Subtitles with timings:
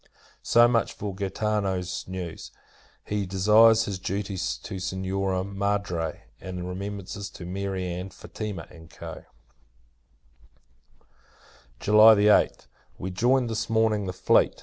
[0.41, 2.49] So much for Gaetano's news.
[3.05, 8.87] He desires his duty to Signora Madre; and remembrances to Mary Ann, Fatima, &c.
[11.79, 12.65] [July 8th.
[12.97, 14.59] We joined, this morning, the fleet.